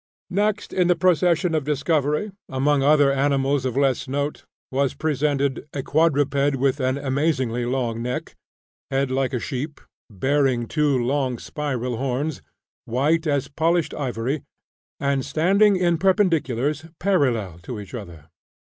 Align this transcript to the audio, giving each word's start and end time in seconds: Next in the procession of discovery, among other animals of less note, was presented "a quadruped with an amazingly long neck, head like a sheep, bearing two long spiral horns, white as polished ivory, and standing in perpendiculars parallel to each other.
Next 0.31 0.73
in 0.73 0.87
the 0.87 0.95
procession 0.95 1.53
of 1.53 1.63
discovery, 1.63 2.31
among 2.49 2.81
other 2.81 3.11
animals 3.11 3.65
of 3.65 3.77
less 3.77 4.07
note, 4.07 4.45
was 4.71 4.95
presented 4.95 5.67
"a 5.75 5.83
quadruped 5.83 6.55
with 6.55 6.79
an 6.79 6.97
amazingly 6.97 7.65
long 7.65 8.01
neck, 8.01 8.33
head 8.89 9.11
like 9.11 9.31
a 9.31 9.39
sheep, 9.39 9.79
bearing 10.09 10.67
two 10.67 10.97
long 10.97 11.37
spiral 11.37 11.97
horns, 11.97 12.41
white 12.85 13.27
as 13.27 13.47
polished 13.47 13.93
ivory, 13.93 14.41
and 14.99 15.23
standing 15.23 15.75
in 15.77 15.99
perpendiculars 15.99 16.87
parallel 16.99 17.59
to 17.59 17.79
each 17.79 17.93
other. 17.93 18.31